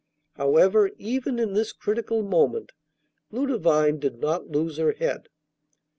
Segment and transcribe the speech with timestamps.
[0.33, 2.71] However, even in this critical moment,
[3.29, 5.29] Ludovine did not lose her head.